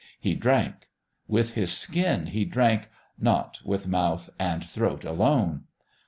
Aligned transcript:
He 0.19 0.33
drank; 0.33 0.87
with 1.27 1.51
his 1.53 1.71
skin 1.71 2.25
he 2.25 2.43
drank, 2.43 2.89
not 3.19 3.59
with 3.63 3.85
mouth 3.85 4.31
and 4.39 4.63
throat 4.65 5.03
alone. 5.05 5.65